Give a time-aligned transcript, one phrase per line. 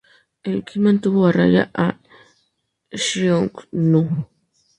[0.51, 1.93] El Qin mantuvo a raya al
[3.05, 4.03] Xiongnu.